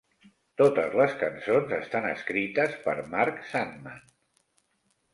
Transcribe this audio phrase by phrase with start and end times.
[0.61, 4.05] Totes les cançons estan escrites per Mark Sandman.